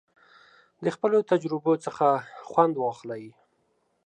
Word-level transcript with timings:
د 0.83 0.85
خپلو 0.95 1.17
تجربو 1.31 1.73
څخه 1.85 2.07
خوند 2.49 2.73
واخلئ. 2.77 3.23